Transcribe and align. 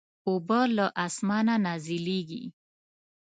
اوبه 0.27 0.59
له 0.75 0.85
اسمانه 1.05 1.55
نازلېږي. 1.65 2.43